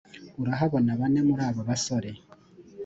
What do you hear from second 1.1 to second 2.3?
muri abo basore